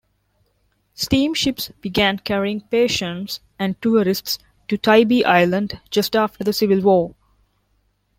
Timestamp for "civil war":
6.53-7.13